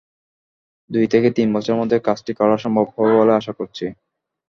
দুই 0.89 1.05
থেকে 1.07 1.27
তিন 1.37 1.47
বছরের 1.55 1.79
মধ্যে 1.81 1.97
কাজটি 2.07 2.31
করা 2.39 2.55
সম্ভব 2.63 2.85
হবে 2.93 3.11
বলে 3.19 3.33
আশা 3.35 3.53
করছি। 3.59 3.85